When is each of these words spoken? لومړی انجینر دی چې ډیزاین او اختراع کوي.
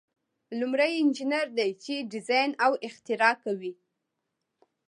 لومړی 0.59 0.91
انجینر 1.01 1.47
دی 1.57 1.69
چې 1.83 1.93
ډیزاین 2.11 2.51
او 2.65 2.71
اختراع 2.87 3.33
کوي. 3.43 3.73